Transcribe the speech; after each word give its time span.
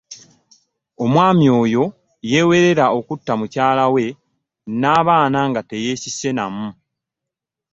Omwami 1.03 1.45
oyo 1.61 1.83
yeewerera 2.31 2.85
okutta 2.97 3.31
mukyalawe 3.39 4.05
n'abaana 4.79 5.39
nga 5.49 5.61
teyesise 5.69 6.29
namu. 6.33 6.67